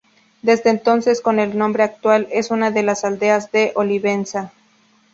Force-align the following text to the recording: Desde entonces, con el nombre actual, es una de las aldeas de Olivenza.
Desde 0.41 0.71
entonces, 0.71 1.21
con 1.21 1.37
el 1.39 1.55
nombre 1.55 1.83
actual, 1.83 2.27
es 2.31 2.49
una 2.49 2.71
de 2.71 2.81
las 2.81 3.05
aldeas 3.05 3.51
de 3.51 3.71
Olivenza. 3.75 4.51